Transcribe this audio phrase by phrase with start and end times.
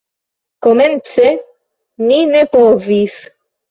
[0.67, 1.27] Komence
[2.09, 3.25] ni ne povis.